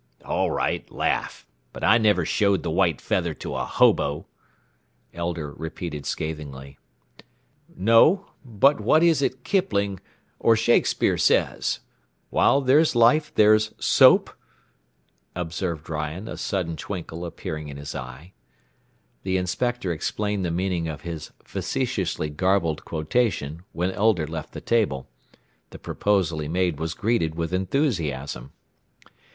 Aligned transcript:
"All 0.25 0.49
right, 0.49 0.89
laugh. 0.89 1.45
But 1.71 1.83
I 1.83 1.99
never 1.99 2.25
showed 2.25 2.63
the 2.63 2.71
white 2.71 2.99
feather 2.99 3.35
to 3.35 3.53
a 3.53 3.65
hobo," 3.65 4.25
Elder 5.13 5.53
repeated 5.53 6.07
scathingly. 6.07 6.79
"No; 7.77 8.31
but 8.43 8.81
what 8.81 9.03
is 9.03 9.21
it 9.21 9.43
Kipling, 9.43 9.99
or 10.39 10.55
Shakespeare, 10.55 11.19
says? 11.19 11.81
'While 12.31 12.61
there's 12.61 12.95
life 12.95 13.31
there's 13.35 13.75
soap?'" 13.77 14.31
observed 15.35 15.87
Ryan, 15.87 16.27
a 16.27 16.35
sudden 16.35 16.75
twinkle 16.75 17.23
appearing 17.23 17.67
in 17.67 17.77
his 17.77 17.93
eye. 17.93 18.33
The 19.21 19.37
inspector 19.37 19.91
explained 19.91 20.43
the 20.43 20.49
meaning 20.49 20.87
of 20.87 21.01
his 21.01 21.31
facetiously 21.43 22.31
garbled 22.31 22.85
quotation 22.85 23.61
when 23.71 23.91
Elder 23.91 24.25
left 24.25 24.53
the 24.53 24.61
table. 24.61 25.07
The 25.69 25.77
proposal 25.77 26.39
he 26.39 26.47
made 26.47 26.79
was 26.79 26.95
greeted 26.95 27.35
with 27.35 27.53
enthusiasm. 27.53 28.51